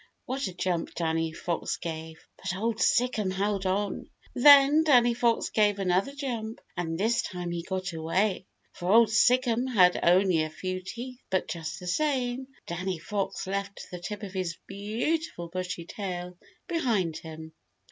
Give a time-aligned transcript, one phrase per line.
[0.25, 2.25] What a jump Danny Fox gave.
[2.35, 4.09] But Old Sic'em held on.
[4.33, 9.67] Then Danny Fox gave another jump, and this time he got away, for Old Sic'em
[9.71, 11.21] had only a few teeth.
[11.29, 16.35] But just the same, Danny Fox left the tip of his beautiful bushy tail
[16.67, 17.53] behind him.